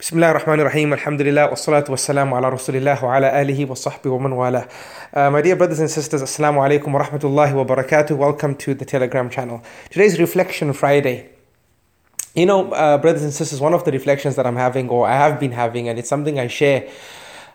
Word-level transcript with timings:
بسم 0.00 0.16
الله 0.16 0.30
الرحمن 0.30 0.60
الرحيم 0.60 0.92
الحمد 0.92 1.22
لله 1.22 1.48
والصلاة 1.48 1.84
والسلام 1.88 2.34
على 2.34 2.48
رسول 2.48 2.76
الله 2.76 3.04
وعلى 3.04 3.42
آله 3.42 3.70
وصحبه 3.70 4.10
ومن 4.10 4.32
والاه 4.32 4.68
uh, 5.12 5.30
My 5.30 5.42
dear 5.42 5.56
brothers 5.56 5.80
and 5.80 5.90
sisters, 5.90 6.22
Assalamu 6.22 6.58
alaikum 6.58 6.92
wa 6.92 7.02
rahmatullahi 7.02 7.54
wa 7.54 7.64
barakatuh 7.64 8.16
Welcome 8.16 8.54
to 8.56 8.74
the 8.74 8.84
Telegram 8.84 9.28
channel 9.28 9.62
Today's 9.90 10.20
Reflection 10.20 10.72
Friday 10.72 11.30
You 12.34 12.46
know, 12.46 12.70
uh, 12.72 12.98
brothers 12.98 13.24
and 13.24 13.32
sisters, 13.32 13.60
one 13.60 13.74
of 13.74 13.84
the 13.84 13.90
reflections 13.90 14.36
that 14.36 14.46
I'm 14.46 14.56
having 14.56 14.88
or 14.88 15.08
I 15.08 15.16
have 15.16 15.40
been 15.40 15.52
having 15.52 15.88
and 15.88 15.98
it's 15.98 16.08
something 16.08 16.38
I 16.38 16.46
share 16.46 16.88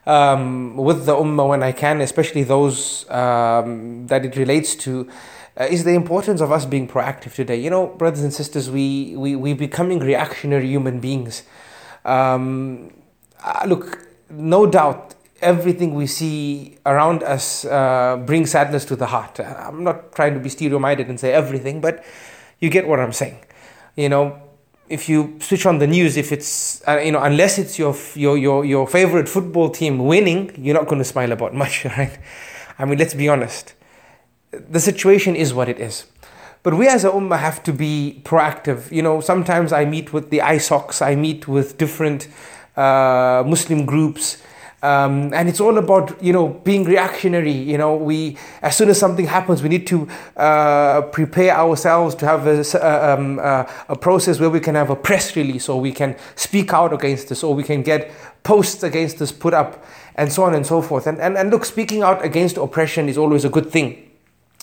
um, 0.06 0.76
with 0.76 1.06
the 1.06 1.16
ummah 1.16 1.48
when 1.48 1.64
I 1.64 1.72
can, 1.72 2.02
especially 2.02 2.44
those 2.44 3.10
um, 3.10 4.08
that 4.08 4.26
it 4.26 4.36
relates 4.36 4.76
to 4.76 5.08
uh, 5.56 5.66
is 5.66 5.84
the 5.84 5.94
importance 5.94 6.42
of 6.42 6.52
us 6.52 6.66
being 6.66 6.88
proactive 6.88 7.36
today. 7.36 7.60
You 7.60 7.70
know, 7.70 7.88
brothers 7.88 8.22
and 8.22 8.34
sisters, 8.34 8.70
we, 8.70 9.16
we, 9.16 9.36
we're 9.36 9.56
becoming 9.56 10.00
reactionary 10.00 10.68
human 10.68 11.00
beings. 11.00 11.44
Um, 12.09 12.91
uh, 13.45 13.65
look, 13.67 14.09
no 14.31 14.67
doubt, 14.67 15.15
everything 15.41 15.95
we 15.95 16.07
see 16.07 16.79
around 16.85 17.23
us 17.23 17.65
uh, 17.65 18.17
brings 18.27 18.51
sadness 18.51 18.85
to 18.87 18.97
the 18.97 19.07
heart. 19.07 19.39
I'm 19.41 19.85
not 19.85 20.13
trying 20.13 20.35
to 20.35 20.41
be 20.41 20.49
stereo 20.49 20.79
minded 20.79 21.09
and 21.09 21.21
say 21.21 21.33
everything, 21.33 21.81
but 21.81 22.05
you 22.61 22.71
get 22.71 22.89
what 22.89 22.99
I'm 22.99 23.13
saying. 23.13 23.39
You 23.97 24.09
know, 24.09 24.41
if 24.89 25.09
you 25.09 25.39
switch 25.41 25.67
on 25.67 25.79
the 25.79 25.87
news, 25.87 26.17
if 26.17 26.33
it's 26.33 26.87
uh, 26.89 26.99
you 26.99 27.13
know, 27.13 27.23
unless 27.23 27.59
it's 27.59 27.79
your 27.79 27.95
your 28.15 28.39
your 28.39 28.65
your 28.65 28.87
favorite 28.87 29.29
football 29.29 29.71
team 29.71 29.99
winning, 29.99 30.53
you're 30.57 30.75
not 30.75 30.87
going 30.87 30.99
to 30.99 31.05
smile 31.05 31.33
about 31.33 31.55
much, 31.63 31.85
right? 31.85 32.19
I 32.79 32.85
mean, 32.85 32.99
let's 32.99 33.15
be 33.15 33.29
honest. 33.29 33.75
The 34.51 34.81
situation 34.81 35.37
is 35.37 35.53
what 35.53 35.69
it 35.69 35.79
is. 35.79 36.07
But 36.69 36.77
we 36.77 36.87
as 36.87 37.03
a 37.03 37.09
ummah 37.09 37.39
have 37.39 37.63
to 37.63 37.73
be 37.73 38.21
proactive. 38.25 38.93
You 38.93 39.01
know, 39.01 39.23
sometimes 39.23 39.73
I 39.73 39.87
meet 39.87 40.13
with 40.13 40.29
the 40.29 40.41
ISOCs, 40.41 41.01
I 41.01 41.15
meet 41.15 41.49
with 41.49 41.79
different 41.79 42.29
uh, 42.77 43.43
Muslim 43.47 43.87
groups, 43.87 44.43
um, 44.83 45.33
and 45.33 45.49
it's 45.49 45.61
all 45.61 45.79
about 45.79 46.23
you 46.23 46.35
know 46.35 46.49
being 46.49 46.85
reactionary. 46.85 47.55
You 47.55 47.79
know, 47.79 47.97
we 47.97 48.37
as 48.61 48.77
soon 48.77 48.91
as 48.91 48.99
something 48.99 49.25
happens, 49.25 49.63
we 49.63 49.71
need 49.71 49.87
to 49.87 50.11
uh, 50.37 51.01
prepare 51.11 51.57
ourselves 51.57 52.15
to 52.17 52.27
have 52.27 52.47
a, 52.47 52.61
uh, 52.61 53.15
um, 53.15 53.39
uh, 53.39 53.65
a 53.89 53.97
process 53.97 54.39
where 54.39 54.51
we 54.51 54.61
can 54.61 54.75
have 54.75 54.91
a 54.91 54.97
press 54.97 55.37
release, 55.37 55.71
or 55.71 55.81
we 55.81 55.93
can 55.93 56.17
speak 56.35 56.75
out 56.75 56.93
against 56.93 57.31
this, 57.31 57.43
or 57.43 57.55
we 57.55 57.63
can 57.63 57.81
get 57.81 58.11
posts 58.43 58.83
against 58.83 59.19
this 59.21 59.33
put 59.33 59.55
up, 59.55 59.87
and 60.17 60.31
so 60.31 60.43
on 60.43 60.55
and 60.55 60.67
so 60.67 60.83
forth. 60.83 61.07
And 61.07 61.19
and, 61.19 61.39
and 61.39 61.49
look, 61.49 61.65
speaking 61.65 62.03
out 62.03 62.23
against 62.23 62.59
oppression 62.59 63.09
is 63.09 63.17
always 63.17 63.47
a 63.47 63.49
good 63.49 63.71
thing. 63.71 64.08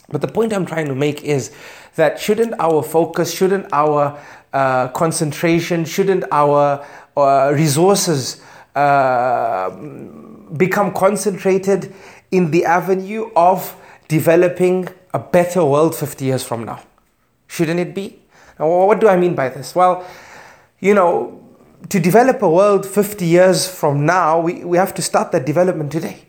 But 0.09 0.21
the 0.21 0.27
point 0.27 0.53
I'm 0.53 0.65
trying 0.65 0.87
to 0.87 0.95
make 0.95 1.23
is 1.23 1.51
that 1.95 2.19
shouldn't 2.19 2.53
our 2.59 2.83
focus, 2.83 3.33
shouldn't 3.33 3.67
our 3.71 4.19
uh, 4.53 4.89
concentration, 4.89 5.85
shouldn't 5.85 6.23
our 6.31 6.85
uh, 7.17 7.51
resources 7.53 8.41
uh, 8.75 9.69
become 10.57 10.93
concentrated 10.93 11.93
in 12.31 12.51
the 12.51 12.65
avenue 12.65 13.31
of 13.35 13.75
developing 14.07 14.87
a 15.13 15.19
better 15.19 15.63
world 15.63 15.95
50 15.95 16.25
years 16.25 16.43
from 16.43 16.65
now? 16.65 16.81
Shouldn't 17.47 17.79
it 17.79 17.95
be? 17.95 18.19
Now, 18.59 18.85
what 18.85 18.99
do 18.99 19.07
I 19.07 19.17
mean 19.17 19.35
by 19.35 19.49
this? 19.49 19.75
Well, 19.75 20.05
you 20.79 20.93
know, 20.93 21.41
to 21.89 21.99
develop 21.99 22.41
a 22.41 22.49
world 22.49 22.85
50 22.85 23.25
years 23.25 23.67
from 23.67 24.05
now, 24.05 24.39
we, 24.39 24.63
we 24.63 24.77
have 24.77 24.93
to 24.95 25.01
start 25.01 25.31
that 25.31 25.45
development 25.45 25.91
today. 25.91 26.25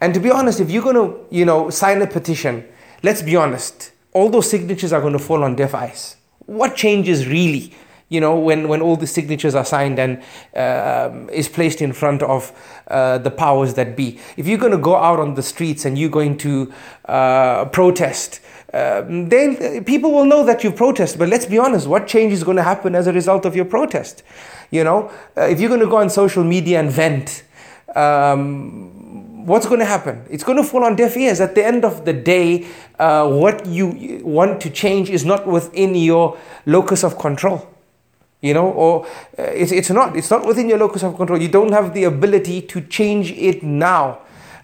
And 0.00 0.12
to 0.14 0.20
be 0.20 0.30
honest, 0.30 0.60
if 0.60 0.70
you're 0.70 0.82
going 0.82 0.96
to, 0.96 1.26
you 1.30 1.44
know, 1.44 1.70
sign 1.70 2.02
a 2.02 2.06
petition, 2.06 2.66
let's 3.04 3.20
be 3.20 3.36
honest, 3.36 3.92
all 4.14 4.30
those 4.30 4.48
signatures 4.48 4.92
are 4.92 5.00
going 5.00 5.12
to 5.12 5.18
fall 5.18 5.44
on 5.44 5.54
deaf 5.54 5.74
eyes. 5.74 6.16
What 6.46 6.74
changes 6.74 7.28
really, 7.28 7.74
you 8.08 8.18
know, 8.18 8.38
when, 8.38 8.66
when 8.66 8.80
all 8.80 8.96
the 8.96 9.06
signatures 9.06 9.54
are 9.54 9.64
signed 9.64 9.98
and 9.98 10.22
uh, 10.56 11.26
is 11.30 11.46
placed 11.46 11.82
in 11.82 11.92
front 11.92 12.22
of 12.22 12.50
uh, 12.88 13.18
the 13.18 13.30
powers 13.30 13.74
that 13.74 13.94
be? 13.94 14.18
If 14.38 14.48
you're 14.48 14.58
going 14.58 14.72
to 14.72 14.78
go 14.78 14.96
out 14.96 15.20
on 15.20 15.34
the 15.34 15.42
streets 15.42 15.84
and 15.84 15.98
you're 15.98 16.08
going 16.08 16.38
to 16.38 16.72
uh, 17.04 17.66
protest, 17.66 18.40
um, 18.72 19.28
then 19.28 19.84
people 19.84 20.10
will 20.10 20.24
know 20.24 20.42
that 20.46 20.64
you 20.64 20.72
protest. 20.72 21.18
But 21.18 21.28
let's 21.28 21.46
be 21.46 21.58
honest, 21.58 21.86
what 21.86 22.06
change 22.06 22.32
is 22.32 22.42
going 22.42 22.56
to 22.56 22.62
happen 22.62 22.94
as 22.94 23.06
a 23.06 23.12
result 23.12 23.44
of 23.44 23.54
your 23.54 23.66
protest? 23.66 24.22
You 24.70 24.82
know, 24.82 25.12
uh, 25.36 25.42
if 25.42 25.60
you're 25.60 25.68
going 25.68 25.80
to 25.80 25.86
go 25.86 25.98
on 25.98 26.08
social 26.08 26.42
media 26.42 26.80
and 26.80 26.90
vent, 26.90 27.44
um, 27.94 29.03
what's 29.44 29.66
going 29.66 29.80
to 29.80 29.86
happen? 29.86 30.24
It's 30.30 30.42
going 30.42 30.56
to 30.56 30.64
fall 30.64 30.84
on 30.84 30.96
deaf 30.96 31.16
ears. 31.16 31.40
At 31.40 31.54
the 31.54 31.64
end 31.64 31.84
of 31.84 32.04
the 32.04 32.12
day, 32.12 32.66
uh, 32.98 33.28
what 33.28 33.66
you 33.66 34.20
want 34.24 34.60
to 34.62 34.70
change 34.70 35.10
is 35.10 35.24
not 35.24 35.46
within 35.46 35.94
your 35.94 36.38
locus 36.66 37.04
of 37.04 37.18
control. 37.18 37.68
You 38.40 38.52
know, 38.52 38.70
or 38.72 39.06
uh, 39.38 39.42
it's, 39.42 39.72
it's 39.72 39.90
not. 39.90 40.16
It's 40.16 40.30
not 40.30 40.46
within 40.46 40.68
your 40.68 40.78
locus 40.78 41.02
of 41.02 41.16
control. 41.16 41.40
You 41.40 41.48
don't 41.48 41.72
have 41.72 41.94
the 41.94 42.04
ability 42.04 42.62
to 42.62 42.80
change 42.82 43.32
it 43.32 43.62
now 43.62 44.20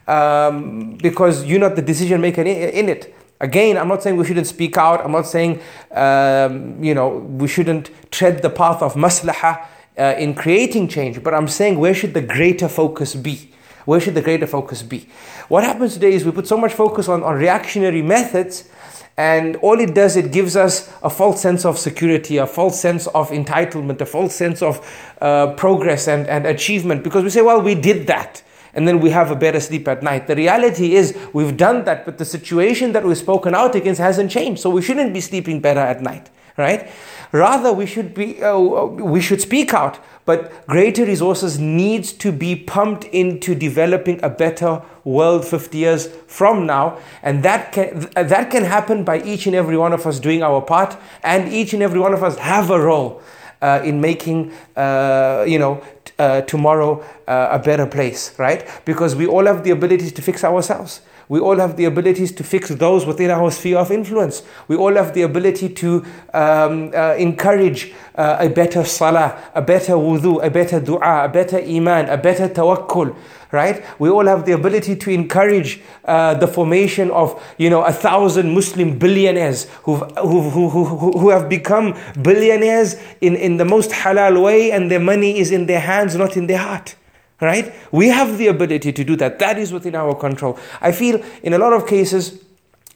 um, 0.07 0.97
because 0.97 1.45
you're 1.45 1.61
not 1.61 1.77
the 1.77 1.83
decision 1.83 2.21
maker 2.21 2.43
in 2.43 2.89
it. 2.89 3.15
Again, 3.41 3.79
I'm 3.79 3.89
not 3.89 4.03
saying 4.03 4.17
we 4.17 4.27
shouldn't 4.27 4.47
speak 4.47 4.77
out. 4.77 5.03
I'm 5.03 5.13
not 5.13 5.27
saying, 5.27 5.63
um, 5.93 6.83
you 6.85 6.95
know, 6.95 7.09
we 7.09 7.49
shouldn't 7.49 7.91
tread 8.11 8.43
the 8.43 8.51
path 8.51 8.83
of 8.83 8.95
maslaha 8.95 9.67
uh, 9.99 10.15
in 10.19 10.35
creating 10.35 10.89
change. 10.89 11.23
But 11.23 11.33
I'm 11.33 11.49
saying 11.49 11.79
where 11.79 11.95
should 11.95 12.13
the 12.13 12.21
greater 12.21 12.69
focus 12.69 13.15
be? 13.15 13.51
Where 13.85 14.01
should 14.01 14.15
the 14.15 14.23
greater 14.23 14.47
focus 14.47 14.83
be? 14.83 15.09
What 15.49 15.65
happens 15.65 15.95
today 15.95 16.13
is 16.13 16.25
we 16.25 16.33
put 16.33 16.47
so 16.47 16.57
much 16.57 16.75
focus 16.75 17.09
on, 17.09 17.23
on 17.23 17.37
reactionary 17.37 18.03
methods, 18.03 18.69
and 19.17 19.57
all 19.57 19.79
it 19.79 19.95
does, 19.95 20.17
it 20.17 20.33
gives 20.33 20.57
us 20.57 20.91
a 21.03 21.11
false 21.11 21.43
sense 21.43 21.65
of 21.65 21.79
security, 21.79 22.39
a 22.39 22.47
false 22.47 22.81
sense 22.81 23.07
of 23.09 23.31
entitlement, 23.31 24.01
a 24.01 24.07
false 24.07 24.35
sense 24.35 24.63
of 24.63 24.81
uh, 25.21 25.53
progress 25.55 26.09
and, 26.09 26.27
and 26.27 26.47
achievement 26.47 27.05
because 27.05 27.23
we 27.23 27.31
say, 27.31 27.43
well, 27.43 27.61
we 27.61 27.75
did 27.75 28.07
that. 28.07 28.43
And 28.73 28.87
then 28.87 29.01
we 29.01 29.11
have 29.11 29.31
a 29.31 29.37
better 29.37 29.61
sleep 29.61 29.89
at 29.89 30.03
night. 30.03 30.27
The 30.27 30.37
reality 30.37 30.95
is, 30.95 31.19
we've 31.33 31.57
done 31.57 31.85
that, 31.85 32.05
but 32.05 32.19
the 32.19 32.25
situation 32.25 32.93
that 32.93 33.05
we've 33.05 33.19
spoken 33.19 33.55
out 33.55 33.75
against 33.75 34.01
hasn't 34.01 34.31
changed. 34.31 34.63
So 34.63 34.71
we 34.71 34.81
shouldn't 34.81 35.13
be 35.13 35.21
sleeping 35.21 35.61
better 35.61 35.81
at 35.81 36.01
night, 36.01 36.31
right? 36.60 36.91
Rather, 37.32 37.72
we 37.72 37.87
should 37.87 38.12
be 38.15 38.43
uh, 38.43 38.59
we 38.59 39.21
should 39.21 39.41
speak 39.41 39.72
out, 39.72 39.98
but 40.25 40.66
greater 40.66 41.04
resources 41.04 41.59
needs 41.59 42.12
to 42.12 42.32
be 42.32 42.56
pumped 42.56 43.04
into 43.04 43.54
developing 43.54 44.19
a 44.22 44.28
better 44.28 44.82
world 45.04 45.44
50 45.44 45.78
years 45.78 46.09
from 46.26 46.66
now, 46.66 46.98
and 47.22 47.43
that 47.43 47.72
can 47.72 48.10
that 48.15 48.50
can 48.50 48.65
happen 48.65 49.04
by 49.04 49.22
each 49.22 49.47
and 49.47 49.54
every 49.54 49.76
one 49.76 49.93
of 49.93 50.06
us 50.06 50.21
doing 50.21 50.43
our 50.43 50.60
part, 50.60 50.97
and 51.22 51.53
each 51.53 51.72
and 51.72 51.82
every 51.82 52.00
one 52.00 52.12
of 52.12 52.22
us 52.22 52.37
have 52.38 52.71
a 52.71 52.81
role 52.81 53.22
uh, 53.62 53.81
in 53.84 54.00
making 54.00 54.53
uh, 54.77 55.44
you 55.47 55.59
know 55.59 55.82
uh, 56.19 56.42
tomorrow 56.42 57.03
uh, 57.27 57.48
a 57.53 57.59
better 57.59 57.87
place, 57.87 58.38
right? 58.38 58.66
Because 58.84 59.15
we 59.16 59.27
all 59.27 59.47
have 59.47 59.65
the 59.65 59.71
ability 59.71 60.10
to 60.10 60.22
fix 60.22 60.44
ourselves. 60.44 61.00
We 61.31 61.39
all 61.39 61.59
have 61.59 61.77
the 61.77 61.85
abilities 61.85 62.33
to 62.33 62.43
fix 62.43 62.71
those 62.71 63.07
within 63.07 63.31
our 63.31 63.53
sphere 63.53 63.79
of 63.79 63.93
influence. 63.93 64.43
We 64.67 64.75
all 64.75 64.97
have 64.97 65.15
the 65.15 65.23
ability 65.23 65.69
to 65.69 66.05
um, 66.35 66.91
uh, 66.93 67.15
encourage 67.15 67.95
uh, 68.17 68.39
a 68.41 68.49
better 68.49 68.85
salah, 68.85 69.41
a 69.55 69.63
better 69.63 69.93
wudu, 69.93 70.45
a 70.45 70.51
better 70.51 70.81
dua, 70.81 71.27
a 71.27 71.29
better 71.29 71.59
iman, 71.59 72.09
a 72.09 72.17
better 72.17 72.49
tawakkul 72.49 73.17
right? 73.53 73.85
We 73.99 74.09
all 74.09 74.27
have 74.27 74.47
the 74.47 74.53
ability 74.53 74.95
to 74.97 75.11
encourage 75.11 75.81
uh, 76.05 76.35
the 76.35 76.47
formation 76.47 77.11
of, 77.11 77.43
you 77.59 77.69
know, 77.69 77.83
a 77.83 77.93
thousand 77.93 78.55
Muslim 78.55 78.97
billionaires 78.97 79.65
who've, 79.83 80.03
who, 80.19 80.51
who, 80.51 80.69
who, 80.69 81.19
who 81.19 81.31
have 81.31 81.49
become 81.49 81.99
billionaires 82.23 82.95
in, 83.21 83.35
in 83.35 83.57
the 83.57 83.65
most 83.65 83.91
halal 83.91 84.41
way 84.41 84.71
and 84.71 84.89
their 84.89 85.01
money 85.01 85.39
is 85.39 85.51
in 85.51 85.67
their 85.67 85.81
hands, 85.81 86.15
not 86.15 86.37
in 86.37 86.47
their 86.47 86.59
heart. 86.59 86.95
Right? 87.41 87.75
We 87.91 88.09
have 88.09 88.37
the 88.37 88.49
ability 88.49 88.93
to 88.93 89.05
do 89.05 89.17
that. 89.17 89.39
That 89.39 89.59
is 89.59 89.73
within 89.73 89.95
our 89.95 90.15
control. 90.15 90.59
I 90.81 90.93
feel 90.93 91.25
in 91.43 91.55
a 91.55 91.59
lot 91.59 91.73
of 91.73 91.87
cases, 91.87 92.45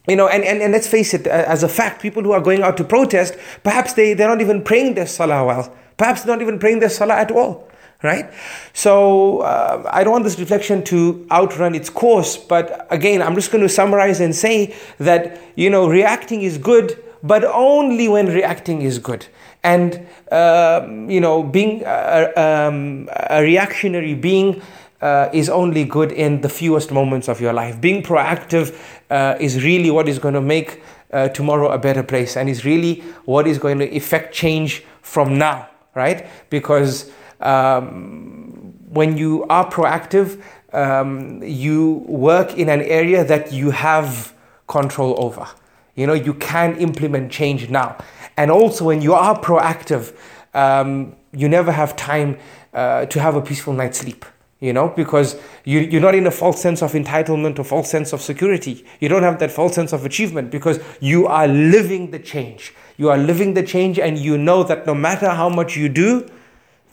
you 0.06 0.16
know, 0.16 0.28
and, 0.28 0.44
and, 0.44 0.60
and 0.60 0.72
let's 0.72 0.86
face 0.86 1.14
it, 1.14 1.26
as 1.26 1.62
a 1.62 1.68
fact, 1.68 2.02
people 2.02 2.22
who 2.22 2.32
are 2.32 2.42
going 2.42 2.62
out 2.62 2.76
to 2.76 2.84
protest, 2.84 3.36
perhaps 3.62 3.94
they, 3.94 4.12
they're 4.12 4.28
not 4.28 4.42
even 4.42 4.62
praying 4.62 4.94
their 4.94 5.06
salah 5.06 5.44
well. 5.46 5.74
Perhaps 5.96 6.22
they're 6.22 6.36
not 6.36 6.42
even 6.42 6.58
praying 6.58 6.80
their 6.80 6.90
salah 6.90 7.14
at 7.14 7.30
all 7.30 7.70
right? 8.04 8.30
So 8.74 9.40
uh, 9.40 9.88
I 9.90 10.04
don't 10.04 10.12
want 10.12 10.24
this 10.24 10.38
reflection 10.38 10.84
to 10.84 11.26
outrun 11.32 11.74
its 11.74 11.88
course, 11.88 12.36
but 12.36 12.86
again, 12.90 13.22
I'm 13.22 13.34
just 13.34 13.50
going 13.50 13.62
to 13.62 13.68
summarize 13.68 14.20
and 14.20 14.36
say 14.36 14.76
that, 14.98 15.40
you 15.56 15.70
know, 15.70 15.88
reacting 15.88 16.42
is 16.42 16.58
good, 16.58 17.02
but 17.24 17.42
only 17.42 18.06
when 18.06 18.26
reacting 18.26 18.82
is 18.82 18.98
good. 18.98 19.26
And, 19.64 20.06
uh, 20.30 20.86
you 21.08 21.20
know, 21.20 21.42
being 21.42 21.82
a, 21.86 22.30
um, 22.36 23.08
a 23.30 23.42
reactionary 23.42 24.14
being 24.14 24.60
uh, 25.00 25.30
is 25.32 25.48
only 25.48 25.84
good 25.84 26.12
in 26.12 26.42
the 26.42 26.50
fewest 26.50 26.92
moments 26.92 27.28
of 27.28 27.40
your 27.40 27.54
life. 27.54 27.80
Being 27.80 28.02
proactive 28.02 28.78
uh, 29.10 29.36
is 29.40 29.64
really 29.64 29.90
what 29.90 30.06
is 30.06 30.18
going 30.18 30.34
to 30.34 30.42
make 30.42 30.82
uh, 31.12 31.28
tomorrow 31.28 31.70
a 31.70 31.78
better 31.78 32.02
place 32.02 32.36
and 32.36 32.48
is 32.48 32.64
really 32.64 33.00
what 33.24 33.46
is 33.46 33.58
going 33.58 33.78
to 33.78 33.90
effect 33.94 34.34
change 34.34 34.84
from 35.00 35.38
now, 35.38 35.68
right? 35.94 36.26
Because 36.50 37.10
um, 37.40 38.74
when 38.90 39.16
you 39.16 39.44
are 39.44 39.70
proactive, 39.70 40.42
um, 40.74 41.42
you 41.42 42.04
work 42.06 42.58
in 42.58 42.68
an 42.68 42.82
area 42.82 43.24
that 43.24 43.50
you 43.50 43.70
have 43.70 44.34
control 44.66 45.14
over. 45.18 45.46
You 45.94 46.06
know, 46.06 46.14
you 46.14 46.34
can 46.34 46.76
implement 46.76 47.30
change 47.30 47.68
now. 47.70 47.96
And 48.36 48.50
also, 48.50 48.84
when 48.84 49.00
you 49.00 49.14
are 49.14 49.40
proactive, 49.40 50.16
um, 50.54 51.14
you 51.32 51.48
never 51.48 51.72
have 51.72 51.96
time 51.96 52.38
uh, 52.72 53.06
to 53.06 53.20
have 53.20 53.36
a 53.36 53.40
peaceful 53.40 53.72
night's 53.72 53.98
sleep 53.98 54.24
you 54.64 54.72
know, 54.72 54.88
because 54.88 55.38
you, 55.64 55.80
you're 55.80 56.00
not 56.00 56.14
in 56.14 56.26
a 56.26 56.30
false 56.30 56.58
sense 56.58 56.80
of 56.82 56.92
entitlement 56.92 57.58
or 57.58 57.64
false 57.64 57.90
sense 57.90 58.14
of 58.14 58.22
security. 58.22 58.82
You 58.98 59.10
don't 59.10 59.22
have 59.22 59.38
that 59.40 59.50
false 59.50 59.74
sense 59.74 59.92
of 59.92 60.06
achievement 60.06 60.50
because 60.50 60.80
you 61.00 61.26
are 61.26 61.46
living 61.46 62.12
the 62.12 62.18
change. 62.18 62.72
You 62.96 63.10
are 63.10 63.18
living 63.18 63.52
the 63.52 63.62
change, 63.62 63.98
and 63.98 64.16
you 64.16 64.38
know 64.38 64.62
that 64.62 64.86
no 64.86 64.94
matter 64.94 65.28
how 65.28 65.50
much 65.50 65.76
you 65.76 65.90
do, 65.90 66.26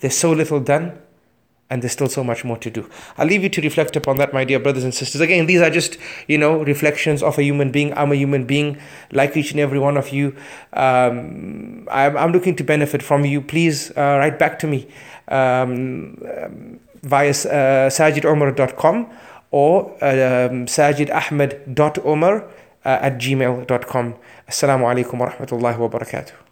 there's 0.01 0.17
so 0.17 0.33
little 0.33 0.59
done 0.59 0.99
and 1.71 1.81
there's 1.81 1.93
still 1.93 2.09
so 2.09 2.23
much 2.23 2.43
more 2.43 2.57
to 2.57 2.69
do. 2.69 2.87
I'll 3.17 3.25
leave 3.25 3.43
you 3.43 3.49
to 3.49 3.61
reflect 3.61 3.95
upon 3.95 4.17
that, 4.17 4.33
my 4.33 4.43
dear 4.43 4.59
brothers 4.59 4.83
and 4.83 4.93
sisters. 4.93 5.21
Again, 5.21 5.45
these 5.45 5.61
are 5.61 5.69
just, 5.69 5.97
you 6.27 6.37
know, 6.37 6.61
reflections 6.63 7.23
of 7.23 7.39
a 7.39 7.43
human 7.43 7.71
being. 7.71 7.97
I'm 7.97 8.11
a 8.11 8.15
human 8.15 8.43
being, 8.45 8.77
like 9.11 9.37
each 9.37 9.51
and 9.51 9.59
every 9.59 9.79
one 9.79 9.95
of 9.95 10.09
you. 10.09 10.35
Um, 10.73 11.87
I'm, 11.89 12.17
I'm 12.17 12.31
looking 12.33 12.57
to 12.57 12.63
benefit 12.63 13.01
from 13.01 13.23
you. 13.23 13.41
Please 13.41 13.89
uh, 13.91 14.17
write 14.19 14.37
back 14.37 14.59
to 14.59 14.67
me. 14.67 14.87
Um, 15.29 16.79
via 17.03 17.31
uh, 17.31 17.89
or 19.53 19.91
um, 20.03 20.65
sajidahmed.umar 20.65 22.43
uh, 22.85 23.07
at 23.07 23.17
gmail.com. 23.17 24.15
Assalamu 24.47 24.85
alaikum 24.85 25.19
wa 25.19 25.29
rahmatullahi 25.29 25.77
wa 25.77 25.89
barakatuh. 25.89 26.50